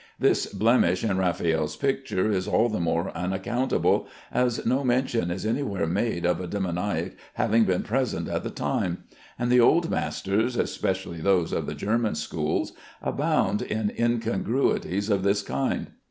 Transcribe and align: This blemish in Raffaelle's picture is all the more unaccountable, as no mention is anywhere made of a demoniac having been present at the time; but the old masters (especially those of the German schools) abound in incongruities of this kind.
This 0.17 0.47
blemish 0.51 1.03
in 1.03 1.17
Raffaelle's 1.19 1.75
picture 1.75 2.31
is 2.31 2.47
all 2.47 2.69
the 2.69 2.79
more 2.79 3.15
unaccountable, 3.15 4.07
as 4.31 4.65
no 4.65 4.83
mention 4.83 5.29
is 5.29 5.45
anywhere 5.45 5.85
made 5.85 6.25
of 6.25 6.41
a 6.41 6.47
demoniac 6.47 7.15
having 7.35 7.65
been 7.65 7.83
present 7.83 8.27
at 8.27 8.41
the 8.41 8.49
time; 8.49 9.03
but 9.37 9.49
the 9.49 9.59
old 9.59 9.91
masters 9.91 10.57
(especially 10.57 11.21
those 11.21 11.53
of 11.53 11.67
the 11.67 11.75
German 11.75 12.15
schools) 12.15 12.73
abound 13.03 13.61
in 13.61 13.91
incongruities 13.95 15.07
of 15.11 15.21
this 15.21 15.43
kind. 15.43 15.91